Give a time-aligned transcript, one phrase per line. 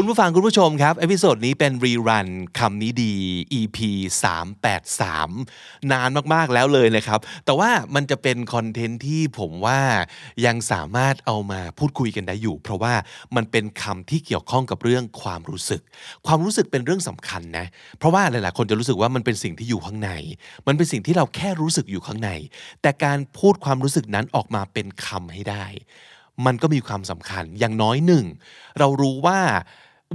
[0.00, 2.28] คุณผู้ฟังคุณผู้ชมครับ episode นี้เป็น rerun
[2.58, 3.14] คำนี้ดี
[3.58, 3.78] EP
[4.64, 9.80] 383 นานมากๆแล้วเลยนะครับ แต่ว่ามันจะเป็นคอนเทนต์ที่ผมว่า
[10.46, 12.94] ยังสามารถเอามาพูดคุยกันได้อยู่ เพราะว่า
[13.36, 15.82] มันเป็นคำที่เกี่ยวข้องกับเรื่องความรู้สึก
[16.26, 17.66] ความรู้สึกเป็นเรื่องสำคัญนะ
[17.98, 20.10] เพราะว่าหลายๆคนจะรู้สึกว่ามันเป็นสิ่งที่อยู่ข้างใน
[20.66, 22.30] มันเป็นสิ่งที่เราแค่รู้สึกอยู่ข้างใน
[22.82, 25.66] แต่การพูดความรู้สึกนั้นออกมาเป็นคำให้ได้
[26.46, 28.24] มันก็มีความสำคัญอย่างน้อยหนึ่ง
[28.78, 29.40] เรารู้ว่า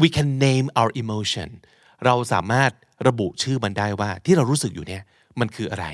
[0.02, 1.50] we can name our emotion
[2.06, 2.72] เราสามารถ
[3.08, 5.04] ระบุชื่อมันได้ว่าที่เรารู้สึกอยู่เนี่ย
[5.40, 5.88] มันคืออะไร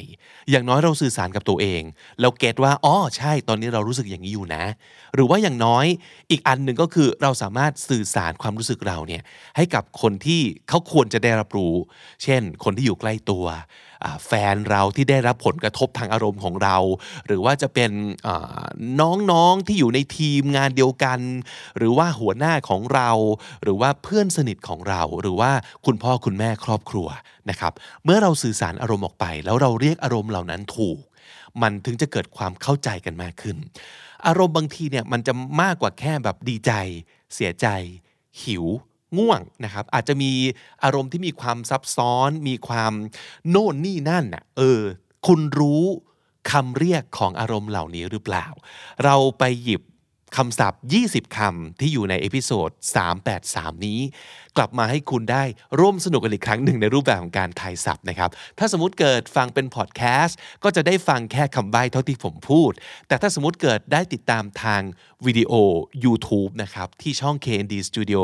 [0.50, 1.82] อย่างน้อยเราสื่อสารกับตัวเอง
[2.22, 4.64] เราเก็ตว่า อ๋อ ใช่ ตอนนี้เรารู้สึกอย่างนี้อยู่นะ
[5.14, 5.86] หรือว่าอย่างน้อย
[6.32, 9.24] อีกอันหนึ่งก็คือเราสามารถสื่อสารความรู้สึกเราเนี่ย
[9.58, 11.74] ให้กับคนที่เขาควรจะได้รับรู้
[12.24, 13.46] เช่น คนที่อยู่ใกล้ตัว
[14.26, 16.78] แฟนเราที่ได้รับผลกระทบทางอารมณ์ของเรา
[17.28, 17.92] หรือว่าจะเป็น
[19.02, 21.20] น้องๆที่อยู่ในทีมงานเดียวกัน
[21.78, 23.10] หรือว่าหัวหน้าของเรา
[23.64, 25.52] หรือว่าเพื่อนสนิทของเรา หรือว่า
[25.86, 27.08] คุณพ่อคุณแม่ครอบครัว
[27.50, 27.74] นะครับ
[28.06, 31.00] เมื่อเราสื่อสารอารมณ์ออกไป แล้วเราเรียกอารมณ์เหล่านั้นถูก
[31.62, 33.58] มันถึงจะเกิดความเข้าใจกันมากขึ้น
[34.28, 36.72] อารมณ์บางทีเนี่ยมันจะมากกว่าแค่แบบดีใจ
[37.34, 37.68] เสียใจ
[38.44, 38.66] หิว
[39.18, 40.32] ง่วงนะครับ อาจจะมี
[40.84, 42.94] อารมณ์ที่มีความซับซ้อน มีความ
[43.50, 44.82] โน่นนี่นั่นน่ะเออ
[45.28, 45.84] คุณรู้
[46.52, 48.46] คำเรียกของอารมณ์เหล่านี้หรือเปล่า
[49.04, 49.82] เราไปหยิบ
[50.38, 52.70] คำศัพท์ 20 คำที่อยู่ใน episode
[53.28, 54.00] 383 นี้
[54.58, 55.44] กลับมาให้คุณได้
[55.80, 62.72] ร่วมสนุกกันอีกครั้งหนึ่งในรูปแบบของการทายศัพท์นะครับ ถ้าสมมติเกิดฟังเป็นพอดแคสต์ก็จะได้ฟังแค่คำใบ้เท่าที่ผมพูด
[63.08, 64.82] แต่ถ้าสมมติเกิดได้ติดตามทาง
[65.26, 65.52] วิดีโอ
[66.04, 68.24] YouTube นะครับ ที่ช่อง KND Studio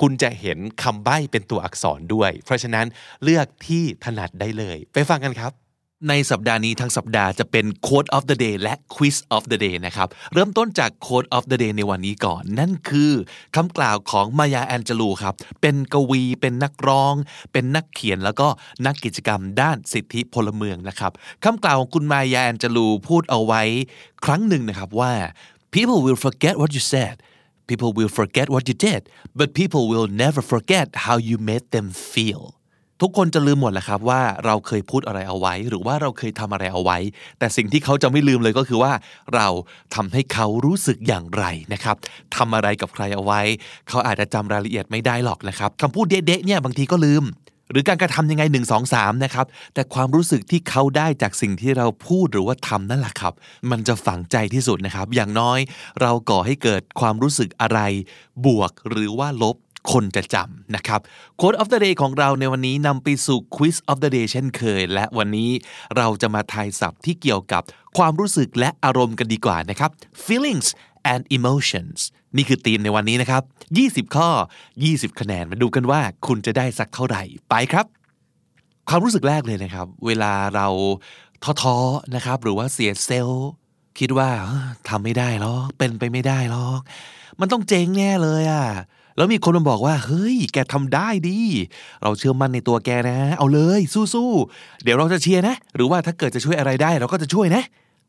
[0.00, 2.86] คุณจะเห็นคำใบ้เป็นตัวอักษรด้วย เพราะฉะนั้น
[3.24, 5.61] เลือกที่ถนัดได้เลย ไปฟังกันครับ
[6.08, 11.58] ในสัปดาห์นี้ทั้งสัปดาห์จะเป็น Quote of the Day และ Quiz of the Day นะครับ เริ่มต้นจาก Quote of the
[11.62, 13.12] Day ในวันนี้ก่อน นั่นคือ
[13.56, 17.14] คำกล่าวของมายาแอนเจลูครับ เป็นกวี เป็นนักร้อง
[17.52, 18.48] เป็นนักเขียนแล้วก็
[18.86, 21.12] นักกิจกรรมด้านสิทธิพลเมืองนะครับ
[21.44, 23.62] คำกล่าวของคุณมายาแอนเจลูพูดเอาไว้
[24.24, 25.12] ครั้งหนึ่งนะครับว่า
[25.74, 27.14] people will forget what you said
[27.68, 29.02] people will forget what you did
[29.38, 32.42] but people will never forget how you made them feel
[33.02, 36.98] ทุกคนจะลืมหมดแหละครับว่าเราเคยพูดอะไรเอาไว้ หรือว่าเราเคยทำอะไรเอาไว้
[37.38, 38.92] แต่สิ่งที่เขาจะไม่ลืมเลยก็คือว่า
[39.34, 39.48] เรา
[39.94, 41.96] ทำให้เขารู้สึกอย่างไรนะครับ
[42.36, 43.40] ทำอะไรกับใครเอาไว้
[43.88, 47.24] เขาอาจจะจำรายละเอียดไม่ได้หรอกนะครับคำพูดเด๊ะๆเนี่ยบางทีก็ลืม
[47.70, 53.32] หรือการกระทำยังไง 1 2 3นะครับแต่ความรู้สึกที่เขาได้จากสิ่งที่เราพูดหรือว่าทำนั่นแหละครับ
[53.70, 55.58] มันจะฝังใจที่สุดนะครับ อย่างน้อย
[56.00, 57.80] เราก่อให้เกิดความรู้สึกอะไร
[58.46, 59.56] บวกหรือว่าลบ
[59.90, 61.00] คนจะจำนะครับ
[61.40, 65.50] Quote of the day ของเราในวันนี้นำไปสู่ Quiz of the day เช่นเคย และวันนี้
[65.96, 67.62] เราจะมาทายศัพท์ที่เกี่ยวกับ
[67.98, 69.90] ความรู้สึกและอารมณ์กันดีกว่านะครับ
[70.26, 70.68] feelings
[71.12, 71.98] and emotions
[72.36, 73.42] นี่คือธีมในวันนี้นะครับ
[74.08, 74.28] 20 ข้อ
[74.74, 77.86] 20 คะแนนมาดูกันว่าคุณจะได้สักเท่าไหร่ไปครับ
[78.88, 80.68] ความรู้สึกแรกเลยนะครับ เวลาเรา
[81.62, 83.50] ท้อๆนะครับ หรือว่าเสียเซลล์
[83.98, 84.28] คิดว่า
[84.88, 86.80] ทำไม่ได้หรอกเป็นไปไม่ได้หรอก
[87.40, 88.64] มันต้องเจ๊งแน่เลยอะ่ะ
[89.16, 91.38] แล้วมีคนมาบอกว่า เฮ้ย แกทำได้ดิ
[92.02, 93.80] เราเชื่อมั่นในตัวแกนะ เอาเลย
[94.14, 97.64] สู้ๆ เดี๋ยวเราจะเชียร์นะ หรือว่าถ้าเกิดจะช่วยอะไรได้ เราก็จะช่วยนะ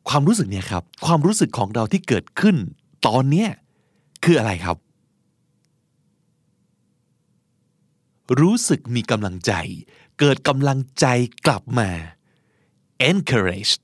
[0.09, 2.55] ความรู้สึกเนี่ยครับ ความรู้สึกของเราที่เกิดขึ้น
[3.07, 3.49] ตอนเนี้ย
[4.23, 4.77] คืออะไรครับ
[8.39, 9.53] รู้สึกมีกำลังใจ
[10.19, 11.05] เกิดกำลังใจ
[11.45, 11.89] กลับมา
[13.09, 13.83] encouraged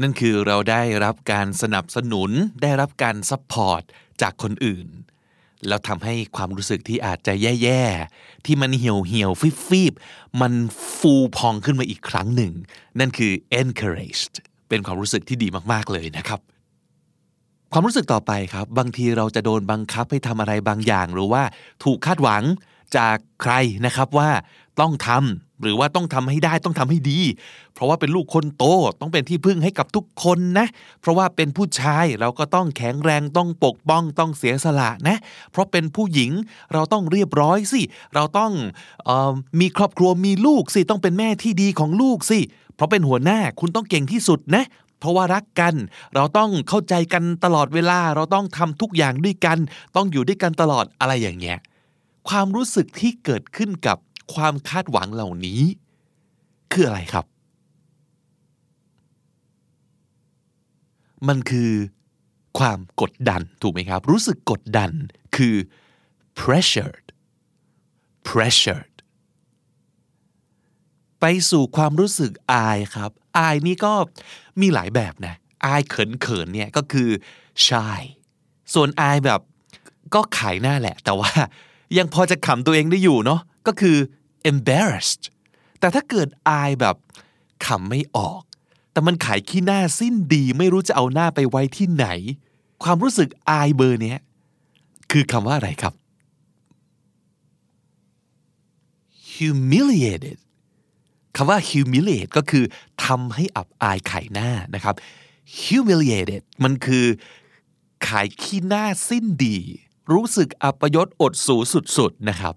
[0.00, 2.30] นั่นคือเราได้รับการสนับสนุน
[2.62, 3.82] ได้รับการ support
[4.22, 4.86] จากคนอื่น
[5.68, 10.52] แล้วทำให้ความรู้สึกที่อาจจะแย่ๆ ที่มันเหี่ยวเหี่ยวฟีบฟีบๆมัน
[10.98, 12.52] ฟูพองขึ้นมาอีกครั้งหนึ่ง
[12.98, 14.34] นั่นคือ encouraged
[14.68, 16.40] เป็นความรู้สึกที่ดีมากๆเลยนะครับ
[17.72, 21.42] ความรู้สึกต่อไปครับ บางทีเราจะโดนบังคับให้ทำอะไรบางอย่าง หรือว่า
[21.84, 22.42] ถูกคาดหวัง
[22.96, 23.52] จากใคร
[23.86, 24.30] นะครับว่า
[24.80, 27.20] ต้องทำหรือว่าต้องทำให้ได้ต้องทำให้ดี
[27.74, 28.64] เพราะว่าเป็นลูกคนโต
[29.00, 30.66] ต้องเป็นที่พึ่งให้กับทุกคนนะ
[31.00, 35.16] เพราะว่าเป็นผู้ชายเราก็ต้องแข็งแรงต้องปกป้องต้องเสียสละนะ
[35.52, 36.30] เพราะเป็นผู้หญิง
[36.72, 37.80] เราต้องเรียบร้อยสิ
[38.14, 38.52] เราต้อง
[39.08, 42.38] ออมีครอบครัวมีลูกสิ ต้องเป็นแม่ที่ดีของลูกสิ
[42.76, 44.64] เพราะเป็นหัวหน้าคุณต้องเก่งที่สุดนะ
[45.00, 45.74] เพราะว่ารักกัน
[46.14, 49.58] เราต้องเข้าใจกันตลอดเวลา เราต้องทำทุกอย่างด้วยกัน
[49.96, 51.58] ต้องอยู่ด้วยกันตลอดอะไรอย่างเงี้ย
[52.28, 53.98] ความรู้สึกที่เกิดขึ้นกับ
[54.34, 55.60] ความคาดหวังเหล่านี้
[56.72, 57.26] คืออะไรครับ
[61.28, 61.72] มันคือ
[62.58, 64.90] ความกดดันถูกไหมครับ รู้สึกกดดัน
[65.36, 65.54] คือ
[66.40, 67.06] pressured
[68.28, 68.94] pressured
[71.20, 73.92] ไปสู่ความรู้สึกอายครับ อายนี่ก็
[74.60, 75.34] มีหลายแบบนะ
[75.66, 77.08] อายเขินๆเนี่ยก็คือ
[77.66, 78.00] shy
[78.74, 79.40] ส่วนอายแบบ
[80.14, 81.30] ก็ขายหน้าแหละ แต่ว่า
[81.98, 83.96] ยังพอจะขำตัวเองได้อยู่เนาะ ก็คือ
[84.50, 85.24] embarrassed
[85.80, 86.96] แต่ถ้าเกิดอายแบบ
[87.66, 88.42] ขำไม่ออก
[88.92, 92.06] แต่มันขายขี้หน้าสิ้นดีไม่รู้จะเอาหน้าไปไว้ที่ไหน
[92.82, 94.18] ความรู้สึกอายเบอร์เนี้ย
[95.10, 95.94] คือคำว่าอะไรครับ
[99.32, 100.38] humiliated
[101.36, 102.64] คำว่า humiliate ก็คือ
[103.04, 104.94] ทำให้อับอายขายหน้านะครับ
[105.60, 107.06] humiliated มันคือ
[108.08, 109.58] ขายขี้หน้าสิ้นดี
[110.12, 111.56] รู้สึกอัปยศอดสู
[111.96, 112.54] สุดๆนะครับ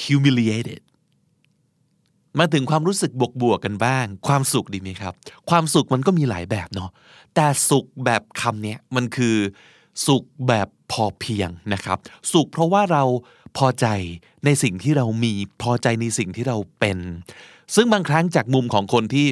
[0.00, 0.82] humiliated
[2.38, 5.12] มาถึงความรู้สึกบวกๆกันบ้าง ความสุขดีไหมครับ
[5.50, 6.90] ความสุขมันก็มีหลายแบบเนาะ
[7.34, 9.36] แต่สุขแบบคำเนี้ยมันคือ
[10.06, 11.98] สุขแบบพอเพียงนะครับ
[12.32, 13.02] สุขเพราะว่าเรา
[13.56, 13.86] พอใจ
[14.44, 15.32] ในสิ่งที่เรามี
[15.62, 16.98] พอใจในสิ่งที่เราเป็น
[17.74, 19.26] ซึ่งบางครั้งจากมุมของคนที่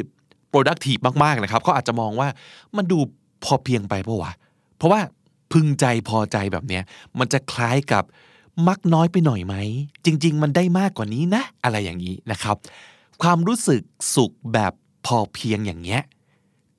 [0.53, 2.29] productive มากๆนะครับเขาอาจจะมองว่า
[2.77, 2.99] มันดู
[3.45, 4.33] พอเพียงไปปะวะ
[4.77, 5.01] เพราะว่า
[5.53, 6.83] พึงใจพอใจแบบเนี้ย
[7.19, 8.05] มันจะคล้ายกับ
[8.69, 9.55] มักน้อยไปหน่อยไหม
[10.05, 12.57] จริง ๆ มันได้มากกว่านี้นะ อะไรอย่างนี้นะครับ
[13.23, 13.83] ความรู้สึก
[14.15, 14.73] สุขแบบ
[15.07, 16.03] พอเพียงอย่างเงี้ย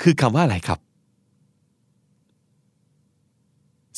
[0.02, 0.80] คือคำว่าอะไรครับ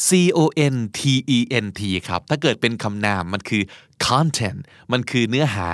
[0.07, 0.39] C O
[0.73, 0.99] N T
[1.37, 3.63] E N T ครับ ถ้าเกิดเป็นคำนามมันคือ
[4.07, 4.59] content
[4.91, 5.67] มันคือเนื้อหา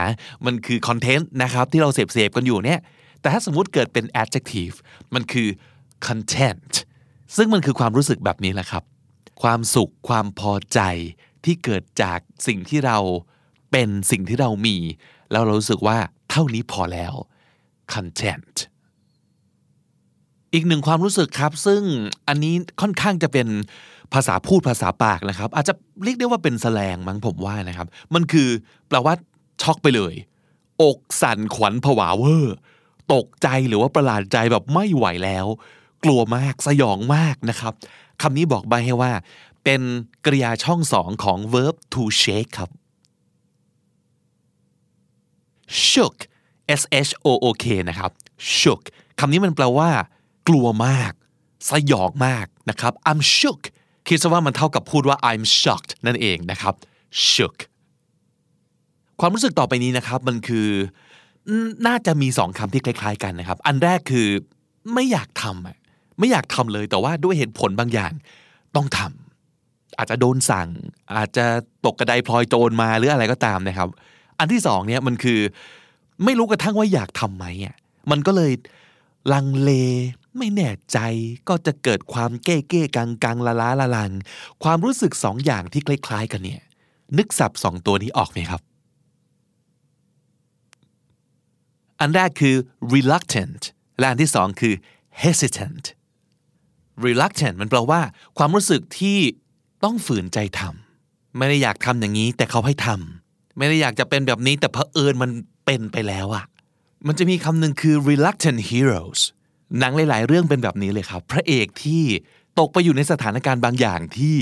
[0.45, 2.79] มันคือ content นะครับ ที่เราเสพเสพกันอยู่เนี่ย
[3.21, 4.75] แต่ถ้าสมมุติเกิดเป็น adjective
[5.13, 5.47] มันคือ
[6.07, 6.73] content
[7.35, 8.83] ซึ่งมันคือความรู้สึกแบบนี้แหละครับ
[9.41, 10.79] ความสุข ความพอใจ
[11.45, 12.97] ที่เกิดจากสิ่งที่เรา
[13.71, 14.77] เป็นสิ่งที่เรามี
[15.31, 15.97] แล้วเรารู้สึกว่า
[16.29, 17.13] เท่านี้พอแล้ว
[17.93, 18.55] content
[20.53, 21.81] อีกหนึ่งความรู้สึกครับ ซึ่ง
[22.27, 23.47] อันนี้ค่อนข้างจะเป็น
[24.13, 25.73] ภาษาพูดภาษาปากนะครับ อาจจะ
[26.03, 28.49] เรียกได้ว่าเป็นแสลงมั้งผมว่านะครับ มันคือ
[28.87, 29.13] แปลว่า
[29.61, 30.13] ช็อกไปเลย
[30.81, 32.55] อกสั่นขวัญผวาเวอร์
[33.13, 35.45] ตกใจหรือว่าประหลาดใจแบบไม่ไหวแล้ว
[36.03, 37.73] กลัวมากสยองมากนะครับ
[38.21, 39.11] คำนี้บอกใบให้ว่า
[39.63, 39.81] เป็น
[40.25, 42.71] กริยาช่องสองของ verb to shake ครับ
[45.87, 46.17] shook
[46.79, 48.11] s h o o k นะครับ
[48.57, 48.81] shook
[49.19, 49.89] คำนี้มันแปลว่า
[50.47, 51.13] กลัวมาก
[51.69, 53.61] สยองมากนะครับ I'm shook
[54.07, 56.75] คิดซะว่ามันเท่ากับพูดว่า I'm shocked นั่นเองนะครับ
[57.31, 57.57] shook
[59.19, 60.67] ความรู้สึกต่อไปนี้นะครับ มันคือ
[61.87, 64.27] น่าจะมีสองคำที่คล้าย ๆ กันนะครับ อันแรกคือ
[64.93, 68.13] ไม่อยากทำไม่อยากทำเลยแต่ว่าด้วยเหตุผลบางอย่าง
[68.75, 69.30] ต้องทำ
[69.97, 70.69] อาจจะโดนสั่ง
[71.15, 71.45] อาจจะ
[71.85, 73.89] ตกกระไดพลอยโจรมาหรืออะไรก็ตามนะครับ
[74.39, 75.39] อันที่สองเนี่ยมันคือ
[76.23, 77.75] ไม่รู้กระทั่งว่าอยากทำไหมอะ
[78.11, 78.51] มันก็เลย
[79.33, 79.71] ลังเล
[80.37, 80.99] ไม่แน่ใจ
[81.49, 84.11] ก็จะเกิดความเก้เก้กังกังละล้าละลัง
[84.63, 86.61] ความรู้สึกสองอย่างที่คล้ายๆกันเนี่ย
[87.17, 88.61] นึกสับสองตัวนี้ออกไหมครับ
[91.99, 92.55] อันแรกคือ
[92.93, 93.61] reluctant
[93.99, 94.73] และอันที่สองคือ
[95.23, 95.85] hesitant
[97.05, 98.01] reluctant มันแปลว่า
[98.37, 99.17] ความรู้สึกที่
[99.83, 105.31] ต้องฝืนใจทำไม่ได้อยากทำอย่างนี้ แต่เขาให้ทำไม่ได้อยากจะเป็นแบบนี้ แต่เผอิญมัน
[105.65, 106.45] เป็นไปแล้วอะ
[107.07, 109.21] มันจะมีคำหนึ่งคือ reluctant heroes
[109.79, 112.03] หนังหลาย ๆ เรื่องเป็นแบบนี้เลยครับ พระเอกที่
[112.59, 114.37] ตกไปอยู่ในสถานการณ์บางอย่างที่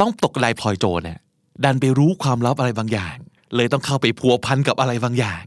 [0.00, 1.18] ต้องตกลายพลอยโจรเนี่ย
[1.64, 3.16] ดันไปรู้ความลับอะไรบางอย่าง
[3.56, 5.44] เลยต้องเข้าไปพัวพันกับอะไรบางอย่าง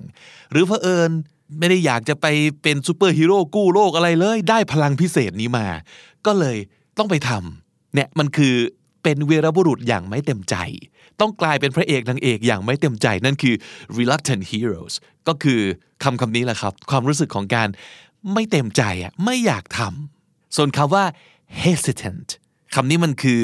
[0.51, 1.11] หรือเผอิญ
[1.59, 2.25] ไม่ได้อยากจะไป
[2.63, 5.67] เป็นซูเปอร์ฮีโร่กู้โลกอะไรเลย ได้พลังพิเศษนี้มา
[6.25, 6.57] ก็เลย
[6.97, 8.55] ต้องไปทำเนี่ยมันคือ
[9.07, 10.55] เป็นวีรบุรุษอย่างไม่เต็มใจ
[11.19, 13.55] ต้องกลายเป็นพระเอกนางเอกอย่างไม่เต็มใจ นั่นคือ
[13.97, 14.93] reluctant heroes
[15.27, 15.61] ก็คือ
[16.03, 17.69] คำคำนี้แหละครับ ความรู้สึกของการ
[18.33, 21.05] ไม่เต็มใจอะไม่อยากทำส่วนคำว่า
[21.63, 22.29] hesitant
[22.75, 23.43] คำนี้มันคือ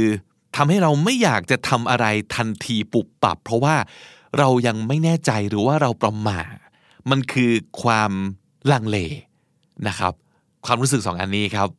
[0.55, 2.05] ทำให้เราไม่อยากจะทำอะไร
[2.35, 3.75] ทันทีปุบปับ เพราะว่า
[4.37, 6.55] เรายังไม่แน่ใจหรือว่าเราประมาท
[7.09, 7.51] มันคือ
[7.81, 8.11] ความ
[8.71, 8.97] ลังเล
[9.87, 10.13] นะครับ
[10.65, 11.69] ความรู้สึกสองอันนี้ครับ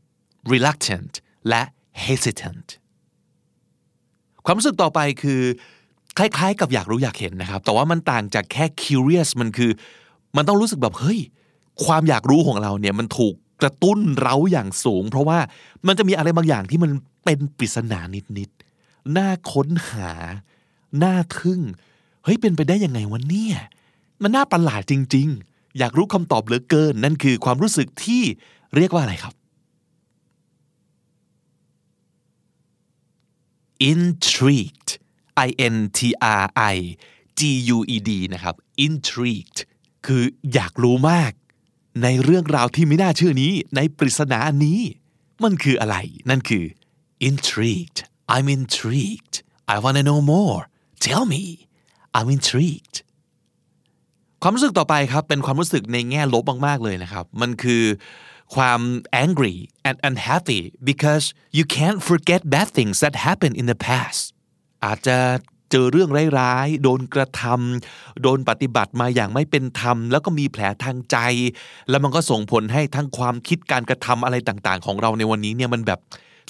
[0.53, 1.13] reluctant
[1.49, 1.63] และ
[2.05, 2.69] hesitant
[4.45, 5.41] ความรู้สึกต่อไปคือ
[6.19, 9.71] คล้ายๆ กับอยากรู้อยากเห็นนะครับ แต่ว่ามันต่างจากแค่ curious มันคือ
[10.37, 11.21] มันต้องรู้สึกแบบเฮ้ย
[11.85, 15.39] ความอยากรู้ของเราเนี่ยมันถูกกระตุ้นเร้าอย่างสูง เพราะว่า
[15.87, 16.91] มันจะมีอะไรบางอย่างที่มัน
[17.25, 18.01] เป็นปริศนา
[18.39, 20.11] นิดๆน่าค้นหา
[21.03, 21.61] น่าทึ่ง
[22.25, 23.57] เฮ้ยเป็นไปได้ยังไงวะเนี่ย
[24.23, 28.23] มันน่าประหลาดจริง ๆ อยากรู้คำตอบเหลือเกิน นั่นคือความรู้สึกที่
[28.77, 29.35] เรียกว่าอะไรครับ
[33.93, 34.91] intrigued
[35.47, 36.01] i n t
[36.41, 36.77] r i
[37.39, 37.41] g
[37.77, 38.55] u e d นะครับ
[38.87, 39.59] intrigued
[40.07, 40.23] คือ
[40.55, 41.33] อยากรู้มาก
[42.03, 44.81] ในเรื่องราวที่ไม่น่าเชื่อนี้ ในปริศนาอันนี้
[45.43, 45.97] มันคืออะไร
[46.31, 46.65] นั่นคือ
[47.29, 47.99] intrigued
[48.35, 49.35] I'm intrigued
[49.75, 50.61] I wanna know more
[51.07, 51.43] tell me
[52.17, 52.97] I'm intrigued
[54.43, 57.83] ความรู้สึกต่อไปครับ เป็นความรู้สึกในแง่ลบมาก ๆ เลยนะครับ มันคือ
[58.55, 58.81] ความ
[59.25, 59.57] angry
[59.89, 61.25] and unhappy because
[61.57, 64.21] you can't forget bad things that happened in the past
[64.85, 65.19] อาจจะ
[65.71, 66.11] เจอเรื่อง
[66.41, 71.17] ร้ายๆ โดนกระทำโดนปฏิบัติมาอย่างไม่เป็นธรรม แล้วก็มีแผลทางใจ
[71.91, 76.01] แล้วมันก็ส่งผลให้ทั้งความคิดการกระทำอะไรต่างๆ ของเราในวันนี้เนี่ยมันแบบ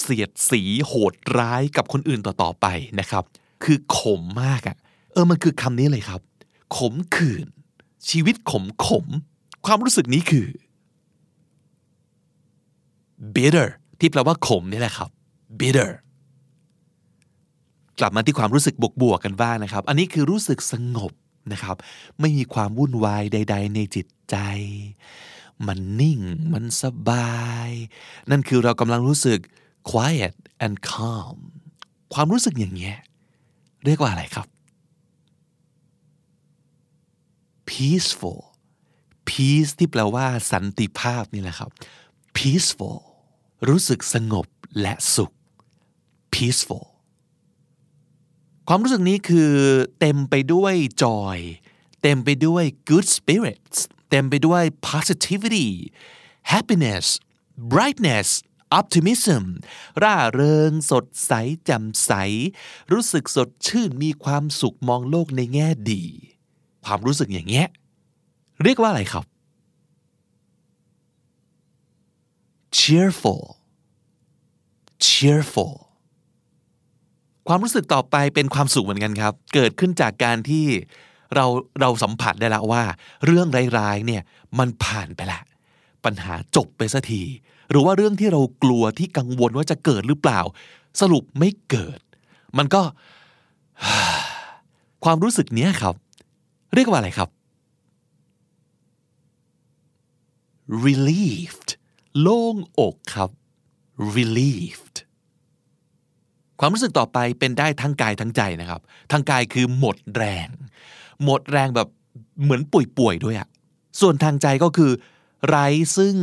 [0.02, 2.66] เสียดสีโหดร้ายกับคนอื่นต่อๆไป
[3.00, 3.24] นะครับ
[3.64, 4.76] คือขมมากอะ่ะ
[5.12, 6.20] เออมันคือคำนี้เลยครับ
[6.76, 7.46] ขมขื่น
[8.10, 9.06] ชีวิตขมขม
[9.66, 10.46] ความรู้สึกนี้คือ
[13.36, 13.68] bitter
[14.00, 15.10] ที่แปลว่าขมนี่แหละครับ
[15.60, 15.90] bitter
[17.98, 21.12] กลับมาที่ความรู้สึกบวกๆกันบ้างนะครับ อันนี้คือรู้สึกสงบ
[21.52, 21.76] นะครับ
[22.20, 24.36] ไม่มีความวุ่นวายใด ๆ ในจิตใจ
[25.66, 26.20] มันนิ่ง
[26.52, 27.70] มันสบาย
[28.30, 29.38] นั่นคือเรากำลังรู้สึก
[29.90, 31.36] quiet and calm
[32.14, 32.96] ความรู้สึกอย่างเงี้ย
[33.84, 34.46] เรียกว่าอะไรครับ
[37.70, 38.40] peaceful
[39.28, 41.70] peace ที่แปลว่าสันติภาพนี่แหละครับ
[42.36, 42.98] peaceful
[43.68, 44.46] รู้สึกสงบ
[44.80, 45.32] และสุข
[46.32, 46.86] peaceful
[48.68, 49.52] ความรู้สึกนี้คือ
[50.00, 51.38] เต็มไปด้วย joy
[52.02, 53.78] เต็มไปด้วย good spirits
[54.10, 55.68] เต็มไปด้วย positivity
[56.52, 57.06] happiness
[57.72, 58.28] brightness
[58.80, 59.42] optimism
[60.02, 61.32] ร่าเริง สดใส
[61.64, 62.12] แจ่มใส
[62.92, 66.04] รู้สึกสดชื่นมีความสุขมองโลกในแง่ดี
[66.84, 67.66] ความรู้สึกอย่างเงี้ย
[68.62, 69.24] เรียกว่าอะไรครับ
[72.78, 73.42] cheerful
[75.06, 75.74] cheerful
[77.48, 80.66] ความรู้สึกต่อไปเป็นความสุขเหมือนกันครับ เกิดขึ้นจากการที่
[81.34, 81.46] เรา
[81.80, 82.82] เราสัมผัสได้แล้วว่า
[83.24, 84.22] เรื่องร้ายๆเนี่ย
[84.58, 85.40] มันผ่านไปละ
[86.04, 87.22] ปัญหาจบไปสักที
[87.70, 90.40] หรือว่าเรื่องที่เรากลัวที่กังวลว่าจะเกิดหรือเปล่า
[91.00, 92.00] สรุปไม่เกิด
[92.58, 92.82] มันก็
[95.04, 95.94] ความรู้สึกเนี้ยครับ
[96.74, 97.28] เรียกว่าอะไรครับ
[100.84, 101.70] relieved
[102.20, 103.30] โล่งอกครับ
[104.16, 104.96] relieved
[106.60, 108.80] ความรู้สึกต่อไปเป็นได้ทั้งกายทั้งใจนะครับ
[109.12, 110.48] ทั้งกายคือหมดแรง
[111.24, 111.88] หมดแรงแบบ
[112.42, 113.48] เหมือนป่วยๆด้วยอะ
[114.00, 114.92] ส่วนทางใจก็คือ
[115.48, 115.66] ไร้
[115.96, 116.14] ซึ่ง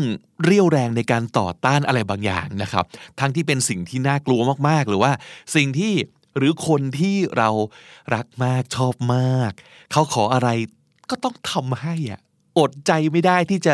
[0.43, 2.85] เรี่ยวแรงในการต่อต้านอะไรบางอย่างนะครับ
[3.19, 5.11] ทั้งที่เป็นสิ่งที่น่ากลัวมากๆ หรือว่า
[5.55, 5.93] สิ่งที่
[6.37, 7.49] หรือคนที่เรา
[8.15, 9.51] รักมากชอบมาก
[9.91, 10.49] เขาขออะไร
[11.09, 12.19] ก็ต้องทำให้อะ
[12.59, 13.73] อดใจไม่ได้ที่จะ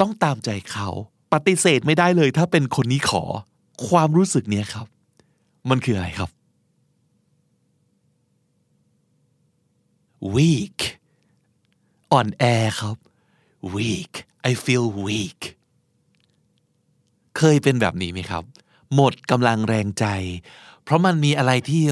[0.00, 0.88] ต้องตามใจเขา
[1.32, 3.22] ปฏิเสธไม่ได้เลย ถ้าเป็นคนนี้ขอ
[3.88, 4.86] ความรู้สึกเนี้ยครับ
[5.70, 6.30] มันคืออะไรครับ
[10.34, 10.78] weak
[12.12, 12.44] อ่อนแอ
[12.80, 12.96] ครับ
[13.74, 14.12] weak
[14.50, 15.40] I feel weak
[17.38, 18.44] เคยเป็นแบบนี้ไหมครับ
[18.94, 20.06] หมดกำลังแรงใจ
[20.82, 21.82] เพราะมันมีอะไรที่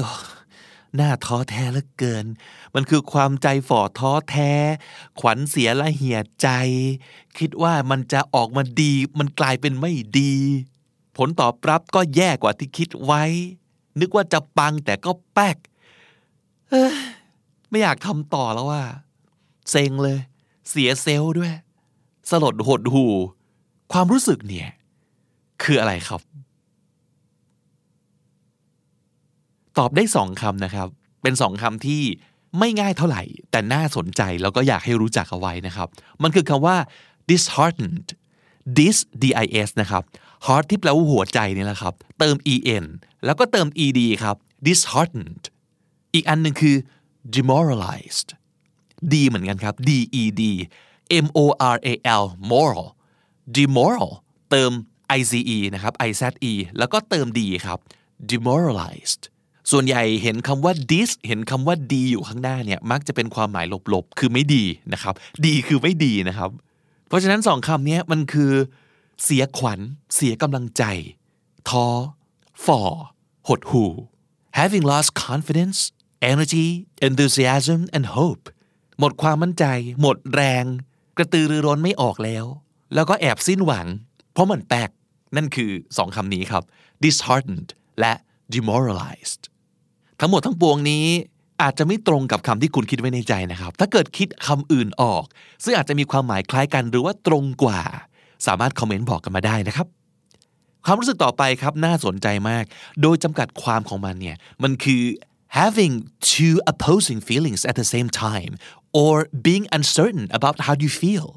[0.95, 2.25] หน่าท้อแท้เหลือเกิน
[2.75, 4.51] มันคือความใจฝ่อท้อแท้
[5.19, 6.49] ขวัญเสียละเหี่ยใจ
[7.37, 10.33] คิดว่ามันจะออกมาดี มันกลายเป็นไม่ดี
[11.17, 13.23] ผลตอบรับก็แย่กว่าที่คิดไว้
[13.99, 15.57] นึกว่าจะปังแต่ก็แป๊ก
[17.69, 18.83] ไม่อยากทำต่อแล้วว่า
[19.71, 20.19] เซ็งเลย
[20.69, 21.53] เสียเซลล์ด้วย
[22.29, 23.05] สลดหดหู
[23.91, 24.69] ความรู้สึกเนี่ย
[25.63, 26.21] คืออะไรครับ
[29.77, 30.87] ตอบได้สองคำนะครับ
[31.21, 32.03] เป็นสองคำที่
[32.59, 35.87] ไม่ง่ายเท่าไหร่ แต่น่าสนใจแล้วก็อยากให้รู้จักเอาไว้นะครับ
[36.23, 36.77] มันคือคำว่า
[37.29, 38.07] disheartened
[38.77, 40.03] dis d i s นะครับ
[40.45, 42.85] heart ที่แปลว่าหัวใจนี่แหละครับ เติม en
[43.25, 44.35] แล้วก็เติม ed ครับ
[44.67, 45.43] disheartened
[46.13, 46.75] อีกอันหนึ่งคือ
[47.35, 48.29] demoralized
[49.13, 49.91] ดีเหมือนกันครับ d
[50.21, 50.43] e d
[51.25, 52.87] m o r a l moral
[53.57, 54.11] demoral
[54.49, 54.71] เติม
[55.19, 57.79] i c e นะครับ i z e แล้วก็เติม d ครับ
[58.31, 59.23] demoralized
[59.71, 65.13] ส่วนใหญ่เห็นคำว่า dis เห็นคำว่าดีอยู่ข้างหน้าเนี่ยมักจะเป็นความหมายลบๆ คือไม่ดีนะครับ
[65.45, 66.49] ดีคือไม่ดีนะครับ
[67.07, 68.51] เพราะฉะนั้นสองคำนี้มันคือ
[69.23, 69.79] เสียขวัญ
[70.15, 70.83] เสียกำลังใจ
[71.69, 71.87] ท้อ
[72.65, 72.81] ฝ่อ
[73.47, 73.91] หดหู่
[74.59, 75.79] having lost confidence
[76.31, 76.67] energy
[77.07, 78.43] enthusiasm and hope
[78.99, 79.65] หมดความมั่นใจ
[80.01, 80.65] หมดแรง
[81.17, 82.45] กระตือรือร้นไม่ออกแล้ว
[82.93, 83.87] แล้วก็แอบสิ้นหวัง
[84.33, 84.89] เพราะมันแปลก
[85.35, 86.63] นั่นคือสองคำนี้ครับ
[87.03, 87.69] disheartened
[87.99, 88.13] และ
[88.55, 89.43] demoralized
[90.19, 91.05] ทั้งหมดทั้งปวงนี้
[91.61, 95.23] อาจจะไม่ตรงกับคำที่คุณคิดไว้ในใจนะครับ ถ้าเกิดคิดคำอื่นออก
[95.63, 97.81] ซึ่งอาจจะมีความหมายคล้ายกันหรือว่าตรงกว่า
[98.47, 99.87] สามารถคอมเมนต์บอกกันมาได้นะครับ
[100.85, 102.63] ความรู้สึกต่อไปครับน่าสนใจมาก
[103.01, 105.03] โดยจำกัดความของมันเนี่ย มันคือ
[105.59, 105.93] having
[106.33, 108.53] two opposing feelings at the same time
[109.01, 109.13] or
[109.47, 111.27] being uncertain about how you feel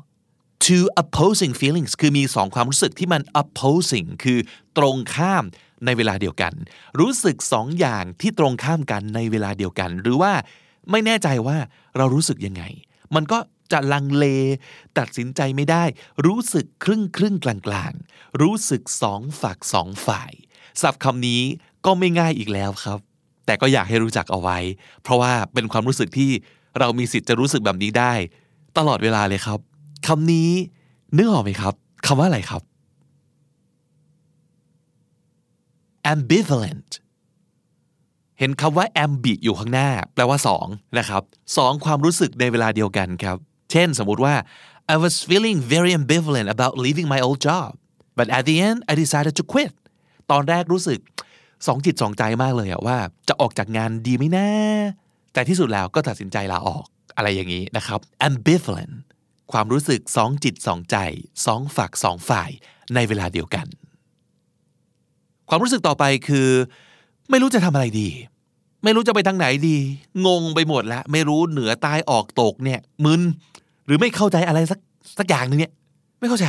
[0.66, 4.38] two opposing feelings คือมีสองความรู้สึกที่มัน opposing คือ
[4.78, 5.44] ตรงข้าม
[5.84, 6.52] ในเวลาเดียวกัน
[7.00, 10.32] รู้สึกสองอย่างที่ตรงข้ามกันในเวลาเดียวกัน หรือว่า
[10.90, 11.56] ไม่แน่ใจว่า
[11.96, 12.62] เรารู้สึกยังไง
[13.14, 13.38] มันก็
[13.72, 14.24] จะลังเล
[14.98, 15.84] ตัดสินใจไม่ได้
[16.26, 17.92] รู้สึกครึ่งครึ่งกลางกลาง
[18.42, 20.32] รู้สึกสองฝักสองฝ่าย
[20.82, 21.42] ศัพท์คำนี้
[21.86, 22.98] ก็ไม่ง่ายอีกแล้วครับ
[23.46, 24.58] แต่ก็อยากให้รู้จักเอาไว้
[25.02, 26.30] เพราะว่าเป็นความรู้สึกที่
[26.78, 28.12] เรามีสิทธิ์จะรู้สึกแบบนี้ได้
[28.78, 29.58] ตลอดเวลาเลยครับ
[30.06, 30.50] คำนี้
[31.16, 31.74] นึกออกไหมครับ
[32.06, 32.62] คำว่าอะไรครับ
[36.12, 36.90] ambivalent
[38.38, 40.66] เห็นคำว่า ambi อยู่ข้างหน้า แปลว่าสอง
[40.98, 41.22] นะครับ
[41.56, 43.36] สองความรู้สึกในเวลาเดียวกันครับ
[43.70, 44.34] เช่นสมมติว่า
[44.94, 47.70] I was feeling very ambivalent about leaving my old job
[48.18, 49.72] but at the end I decided to quit
[50.30, 51.00] ตอนแรกรู้สึก
[51.66, 54.46] สองจิตสองใจมากเลยอะว่า จะออกจากงานดีไหมนะ
[55.32, 58.94] แต่ที่สุดแล้วก็ตัดสินใจลาออกอะไรอย่างนี้นะครับ ambivalent
[59.52, 60.96] ความรู้สึกสองจิตสองใจ
[61.46, 62.50] สองฝักสองฝ่าย
[62.94, 63.66] ในเวลาเดียวกัน
[65.50, 66.48] ความรู้สึกต่อไปคือ
[67.30, 68.08] ไม่รู้จะทำอะไรดี
[68.84, 69.76] ไม่รู้จะไปทางไหนดี
[70.26, 73.22] งงไปหมดแล้ว ไม่รู้เหนือใต้ออกตกเนี่ยมึน
[73.86, 74.78] หรือไม่เข้าใจอะไรสัก
[75.18, 75.72] สักอย่างนึงเนี่ย
[76.20, 76.48] ไม่เข้าใจ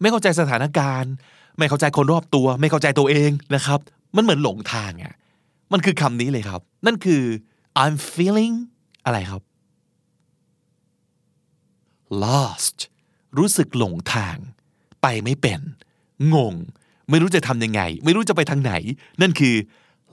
[0.00, 1.12] ไม่เข้าใจสถานการณ์
[1.58, 3.80] ไม่เข้าใจคนรอบตัว ไม่เข้าใจตัวเองนะครับ
[4.16, 5.14] มันเหมือนหลงทางอะ
[5.72, 7.22] มันคือคำนี้เลยครับ นั่นคือ
[7.82, 8.54] I'm feeling
[9.04, 9.42] อะไรครับ
[12.22, 12.78] lost
[13.38, 14.36] รู้สึกหลงทาง
[15.02, 15.60] ไปไม่เป็น
[16.34, 16.54] งง
[17.10, 18.72] ไม่รู้จะทำยังไง ไม่รู้จะไปทางไหน
[19.20, 19.54] นั่นคือ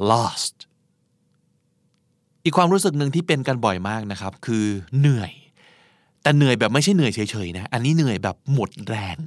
[0.10, 0.56] lost
[2.44, 4.66] อีกความรู้สึกหนึ่งที่เป็นกันบ่อยมากนะครับ คือ
[5.00, 5.32] เหนื่อย
[6.22, 9.18] แต่เหนื่อยแบบไม่ใช่เหนื่อยเฉยๆนะ อันนี้เหนื่อยแบบหมดแรง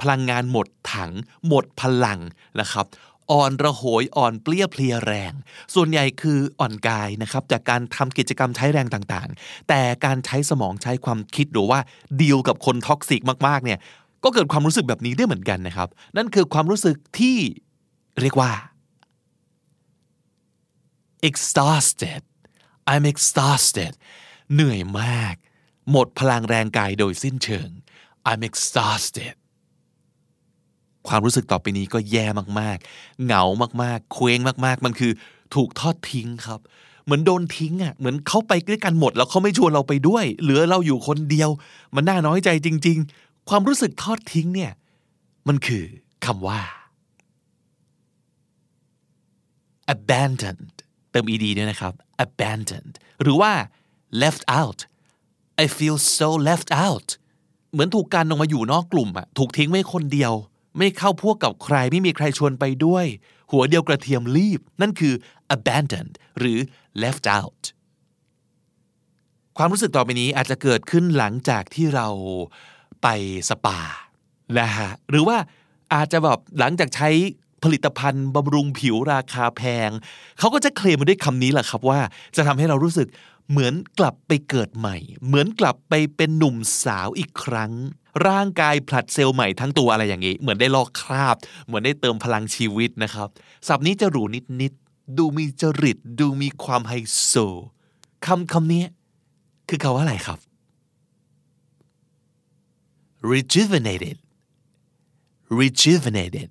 [0.00, 1.12] พลังงานหมดถัง
[1.48, 2.20] หมดพลัง
[2.60, 2.86] นะครับ
[3.30, 5.32] อ่อนระโหยอ่อนเปลี้ยเพลียแรง
[5.74, 11.78] ส่วนใหญ่คืออ่อนกายนะครับจากการทำกิจกรรมใช้แรงต่างๆ แต่การใช้สมองใช้ความคิดหรือว่า
[12.20, 13.78] ดีลกับคนท็อกซิกมากๆเนี่ย
[14.24, 17.36] ก็เกิดความรู้สึกแบบนี้ได้เหมือนกันนะครับ นั่นคือความรู้สึกที่
[18.20, 18.52] เรียกว่า
[21.28, 22.22] exhausted
[22.92, 23.92] I'm exhausted
[24.52, 25.34] เหนื่อยมาก
[25.90, 27.68] หมดพลังแรงกายโดยสิ้นเชิง
[28.30, 29.34] I'm exhausted
[31.08, 32.26] ความรู้สึกต่อไปนี้ก็แย่
[32.60, 33.44] มากๆ เหงา
[33.82, 35.12] มากๆ เคว้งมากๆ มันคือ
[35.54, 36.60] ถูกทอดทิ้งครับ
[37.04, 41.50] เหมือนโดนทิ้งอะ เหมือนเขาไปด้วยกันหมด แล้วเขาไม่ชวนเราไปด้วย เหลือเราอยู่คนเดียว
[41.94, 44.72] มันน่าน้อยใจจริงๆ ความรู้สึกทอดทิ้งเนี่ย
[45.48, 45.84] มันคือ
[46.24, 46.60] คำว่า
[49.94, 50.74] abandoned
[51.10, 51.92] เติม ed ด้วยนะครับ
[52.24, 53.52] abandoned หรือว่า
[54.22, 54.78] left out
[55.64, 57.08] I feel so left out
[57.72, 60.32] เหมือนถูกการออกมาอยู่นอกกลุ่มอะถูกทิ้งไว้คนเดียว
[60.78, 63.06] ไม่เข้าพวกกับใครไม่มีใครชวนไปด้วย
[63.52, 65.14] หัวเดียวกระเทียมรีบ นั่นคือ
[65.56, 66.58] abandoned หรือ
[67.02, 67.62] left out
[69.56, 72.08] ความรู้สึกต่อไปนี้อาจจะเกิดขึ้นหลังจากที่เรา
[73.02, 73.06] ไป
[73.48, 73.78] สปา
[74.58, 75.36] นะฮะหรือว่า
[75.94, 77.10] อาจจะแบบหลังจากใช้
[77.64, 79.90] ผลิตภัณฑ์บำรุงผิวราคาแพง
[80.38, 82.00] เขาก็จะเคลมมาด้วยคำนี้แหละครับว่า
[82.36, 83.08] จะทำให้เรารู้สึก
[83.50, 87.72] เหมือนกลับไปเกิดใหม่ เหมือนกลับไปเป็นหนุ่มสาวอีกครั้ง
[88.26, 91.36] ร่างกายผลัดเซลล์ใหม่ทั้งตัวอะไรอย่างนี้ เหมือนได้ลอกคราบ
[91.66, 93.28] เหมือนได้เติมพลังชีวิตนะครับ
[93.68, 94.22] ศัพท์นี้จะหรู
[94.62, 96.92] นิดๆดูมีจริต ดูมีความไฮ
[97.24, 97.34] โซ
[98.26, 98.84] คำคำนี้
[99.68, 100.38] คือคาว่าอะไรครับ
[103.32, 104.16] rejuvenated
[105.60, 106.48] rejuvenated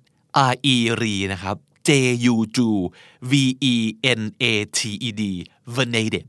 [0.52, 1.56] R E รีนะครับ
[1.88, 1.90] J
[2.32, 2.58] U J
[3.30, 3.32] V
[3.72, 3.74] E
[4.20, 4.44] N A
[4.78, 5.22] T E D
[5.76, 6.26] venated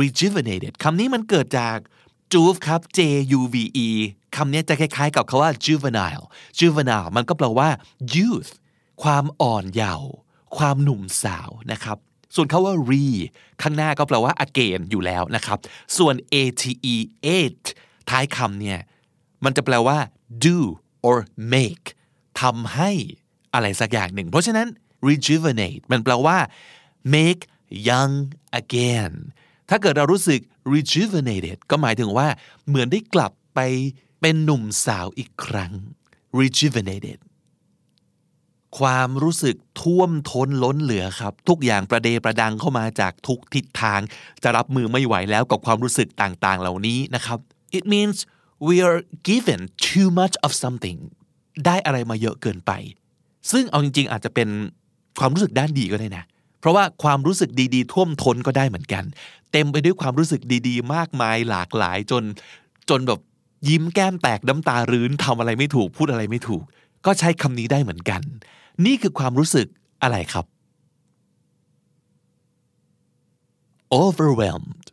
[0.00, 1.78] rejuvenated คำนี้มันเกิดจาก
[2.32, 2.98] juve ครับ J
[3.38, 3.88] U V E
[4.36, 6.24] คำนี้จะคล้ายๆกับคาว่า juvenile
[6.58, 7.68] juvenile มันก็แปลว่า
[8.14, 8.50] youth
[9.02, 10.10] ความอ่อนเยาว์
[10.56, 11.98] ความหนุ่มสาวนะครับ
[12.34, 13.04] ส่วนคาว่า re
[13.62, 15.58] ข้างหน้าก็แปลว่า again อยู่แล้วนะครับ
[15.96, 16.70] ส่วน ate
[17.26, 17.68] ate
[18.10, 18.80] ท้ายคำเนี่ย
[19.44, 19.98] มันจะแปลว่า
[20.44, 20.58] do
[21.06, 21.18] or
[21.54, 21.86] make
[22.40, 22.90] ทำให้
[23.54, 24.68] อะไรสักอย่างหนึ่ง เพราะฉะนั้น
[25.08, 26.38] rejuvenate มันแปลว่า
[27.14, 27.42] make
[27.88, 28.14] young
[28.60, 29.12] again
[29.70, 30.40] ถ้าเกิดเรารู้สึก
[30.74, 32.28] rejuvenated ก็หมายถึงว่า
[32.66, 33.60] เหมือนได้กลับไป
[34.20, 35.72] เป็นหนุ่มสาวอีกครั้ง
[36.40, 37.18] rejuvenated
[38.78, 44.00] ความรู้สึกท่วมท้นล้นเหลือครับ ทุกอย่างประเดประดังเข้ามาจากทุกทิศทาง
[44.42, 47.38] จะรับมือไม่ไหวแล้วกับความรู้สึกต่างๆ เหล่านี้นะครับ
[47.78, 48.18] it means
[48.68, 49.00] we are
[49.30, 50.98] given too much of something
[51.66, 52.72] ได้อะไรมาเยอะเกินไป
[53.50, 54.48] ซึ่งเอาจริง ๆ อาจจะเป็น
[55.18, 56.24] ความรู้สึกด้านดีก็ได้นะ
[56.60, 59.04] เพราะว่าความรู้สึกดีๆ ท่วมท้นก็ได้เหมือนกัน
[59.52, 62.22] เต็มไปด้วยความรู้สึกดีๆ มากมายหลากหลายจน
[62.90, 63.20] จนแบบ
[63.68, 66.62] ยิ้มแก้มแตกน้ำตารื้นทำอะไรไม่ถูกพูดอะไรไม่ถูก
[67.06, 68.20] ก็ใช้คำนี้ได้เหมือนกัน
[68.84, 69.66] นี่คือความรู้สึก
[70.02, 70.46] อะไรครับ
[74.02, 74.86] overwhelmed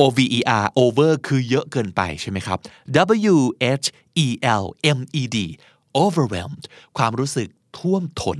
[0.00, 2.58] O V E R over คือเยอะเกินไปใช่ไหมครับ
[3.32, 3.36] W
[3.82, 3.86] H
[4.24, 4.26] E
[4.62, 4.64] L
[4.98, 5.36] M E D
[6.02, 6.64] overwhelmed
[6.98, 8.38] ความรู้สึกท่วมทน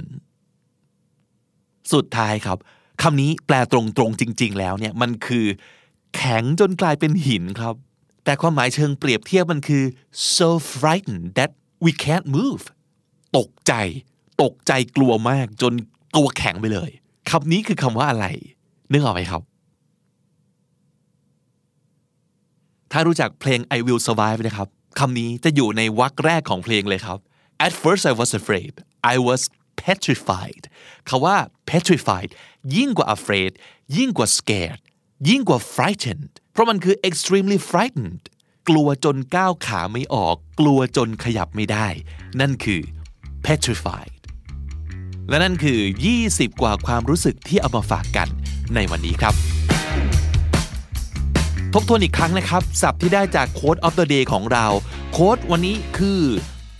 [1.92, 2.58] สุดท้ายครับ
[3.02, 5.46] คำนี้แปลตรงๆจริง ๆ แล้วเนี่ยมันคือ
[6.16, 7.74] แข็งจนกลายเป็นหินครับ
[8.24, 9.84] แต่ความหมายเชิงเปรียบเทียบมันคือ
[10.36, 11.50] so frightened that
[11.84, 12.62] we can't move
[13.36, 13.72] ตกใจ
[14.42, 15.72] ตกใจกลัวมากจน
[16.16, 16.90] ตัวแข็งไปเลย
[17.30, 18.26] คำนี้คือคำว่าอะไร
[18.92, 19.42] นึกออกไหมครับ
[22.96, 27.18] ถ้ารู้จักเพลง I Will Survive นะครับคำนี้จะอยู่ในวรรคแรกของเพลงเลยครับ
[27.66, 28.72] At first I was afraid
[29.12, 29.40] I was
[29.82, 30.64] petrified
[31.08, 31.36] คาว่า
[31.70, 32.30] petrified
[32.76, 33.52] ยิ่งกว่า afraid
[33.96, 34.80] ยิ่งกว่า scared
[35.28, 38.22] ยิ่งกว่า frightened เพราะมันคือ extremely frightened
[38.68, 41.88] กลัวจนก้าวขาไม่ออก กลัวจนขยับไม่ได้
[42.40, 42.80] นั่นคือ
[43.46, 44.14] petrified
[45.28, 45.80] และนั่นคือ
[46.20, 48.28] 20 กว่าความรู้สึกที่เอามาฝากกัน
[48.74, 49.34] ในวันนี้ครับ
[51.76, 54.66] ทบทวนอีกครั้งนะครับศัพท์ที่ได้จาก Quote of the day ของเรา
[55.12, 56.22] โค้ดวันนี้คือ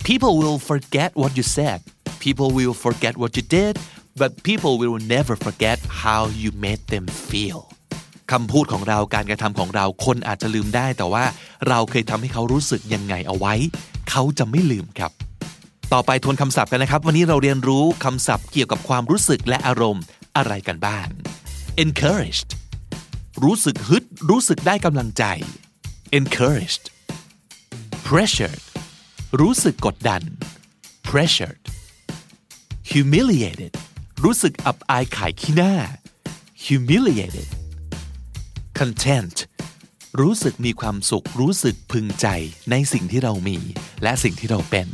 [0.07, 1.79] people will forget what you said
[2.23, 3.73] people will forget what you did
[4.19, 7.59] but people will never forget how you made them feel
[8.31, 11.25] คำพูดของเราการกระทำของเราคนอาจจะลืมได้ แต่ว่า
[11.67, 13.53] เราเคยทำให้เขารู้สึกยังไงเอาไว้
[14.09, 15.11] เขาจะไม่ลืมครับ
[15.93, 20.03] ต่อไปทวนคำศัพท์กันนะครับ วันนี้เราเรียนรู้คำศัพท์เกี่ยวกับความรู้สึกและอารมณ์
[20.37, 21.07] อะไรกันบ้าง
[21.83, 22.49] encouraged
[23.43, 25.23] รู้สึกฮึด รู้สึกได้กำลังใจ
[26.17, 26.85] encouraged
[28.07, 28.63] pressured
[29.39, 30.21] รู้สึกกดดัน
[31.09, 31.63] pressured
[32.91, 33.73] humiliated
[34.23, 35.73] รู้สึกอับอายขายขี้หน้า
[36.65, 37.49] humiliated
[38.79, 39.35] content
[40.21, 42.27] รู้สึกมีความสุข รู้สึกพึงใจ
[42.71, 43.57] ในสิ่งที่เรามี
[44.03, 44.87] และสิ่งที่เราเป็น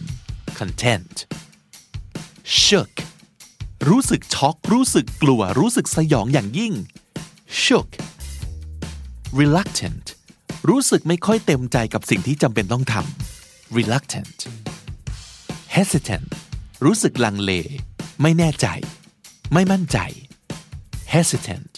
[0.59, 1.15] content
[2.63, 2.93] shook
[3.89, 6.73] รู้สึกช็อก รู้สึกกลัว รู้สึกสยองอย่างยิ่ง
[7.63, 7.89] shook
[9.39, 10.07] reluctant
[10.69, 14.39] รู้สึกไม่ค่อยเต็มใจกับสิ่งที่จำเป็นต้องทำ reluctant
[15.75, 16.29] hesitant
[16.85, 17.51] รู้สึกลังเล
[18.21, 18.67] ไม่แน่ใจ
[19.53, 19.97] ไม่มั่นใจ
[21.13, 21.73] hesitant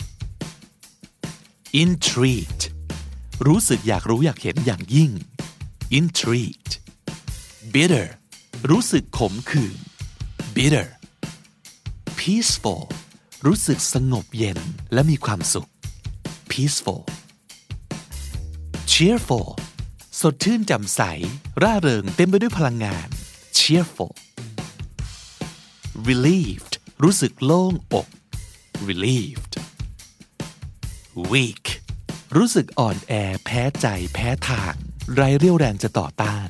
[1.83, 2.63] intrigued
[3.47, 5.11] รู้สึกอยากรู้อยากเห็นอย่างยิ่ง
[5.99, 6.73] intrigued
[7.73, 8.07] bitter
[8.69, 9.77] รู้สึกขมขื่น
[10.55, 10.87] bitter
[12.19, 12.83] peaceful
[13.45, 14.59] รู้สึกสงบเย็น
[14.93, 15.69] และมีความสุข
[16.51, 17.03] peaceful
[18.93, 19.49] cheerful
[20.21, 21.01] สดชื่นแจ่มใส
[21.63, 23.07] ร่าเริงเต็มไปด้วยพลังงาน
[23.57, 24.13] cheerful
[26.07, 28.07] relieved รู้สึกโล่งอก
[28.87, 29.53] relieved
[31.31, 31.65] weak
[32.37, 33.13] รู้สึกอ่อนแอ
[33.45, 34.73] แพ้ใจ แพ้ทาง
[35.13, 36.49] ไรเรี่ยวแรงจะต่อต้าน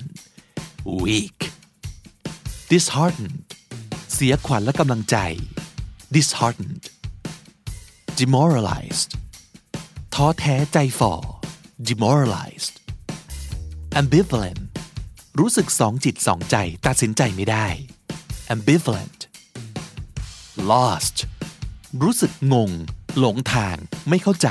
[1.03, 1.39] weak
[2.71, 3.39] disheartened
[4.13, 5.17] เสียขวัญและกำลังใจ
[6.15, 6.86] disheartened
[8.19, 9.12] demoralized
[10.13, 11.15] ท้อแท้ใจฝ่อ
[11.89, 12.76] demoralized
[14.02, 14.63] ambivalent
[15.39, 16.56] รู้สึกสองจิตสองใจ
[16.88, 17.67] ตัดสินใจไม่ได้
[18.56, 19.19] ambivalent
[20.72, 21.17] lost
[22.04, 22.72] รู้สึกงง
[23.19, 23.78] หลงทาง
[24.10, 24.50] ไม่เข้าใจ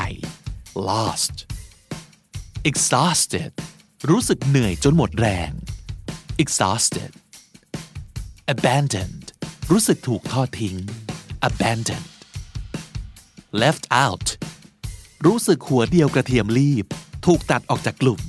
[0.88, 1.34] lost
[2.70, 3.52] exhausted
[4.10, 5.50] รู้สึกเหนื่อยจนหมดแรง
[6.42, 7.12] exhausted
[8.54, 9.26] abandoned
[9.70, 10.76] รู้สึกถูกทอดทิ้ง
[11.48, 12.10] abandoned
[13.62, 14.26] left out
[15.26, 16.86] รู้สึกหัวเดียวกระเทียมรีบ
[17.28, 18.20] ถูกตัดออกจากกลุ่ม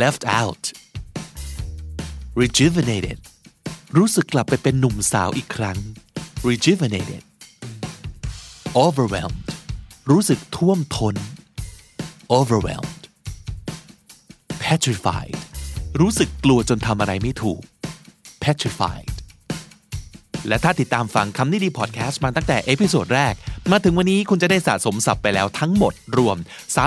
[0.00, 0.62] left out
[2.40, 3.18] rejuvenated
[3.96, 5.78] รู้สึกกลับไปเป็นหนุ่มสาวอีกครั้ง
[6.48, 7.22] rejuvenated
[8.84, 9.46] overwhelmed
[10.10, 11.16] รู้สึกท่วมท้น
[12.38, 13.02] overwhelmed
[14.64, 15.36] petrified
[16.00, 17.62] รู้สึกกลัวจนทำอะไรไม่ถูก
[18.42, 19.12] petrified
[20.48, 23.34] และถ้าติดตามฟังคำนี้ดีพอดแคสต์มาตั้งแต่ episode แรก
[23.70, 26.36] มาถึงวันนี้คุณจะได้สะสมศัพท์ไปแล้วทั้งหมดรวม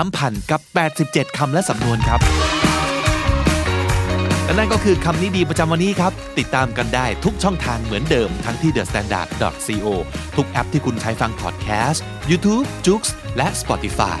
[0.00, 0.60] 3,000 กับ
[0.98, 2.20] 87 คำและสำนวนครับ
[4.44, 9.88] และนั่นก็คือคำนี้ดีประจำวันนี้ครับ ติดตามกันได้ทุกช่องทางเหมือนเดิมทั้งที่ thestandard.co
[10.36, 13.02] ทุกแอปที่คุณใช้ฟังพอดแคสต์ YouTube, j o o x
[13.36, 14.20] และ Spotify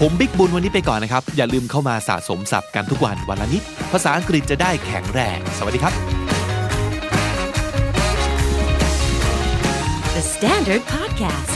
[0.00, 5.94] ผมบิ๊กบุญวันนี้ไปก่อนนะครับ อย่าลืมเข้ามาสะสมศัพท์กันทุกวันวันละนิด ภาษาอังกฤษจะได้แข็งแรง สวัสดีครับ
[10.14, 11.55] The Standard Podcast,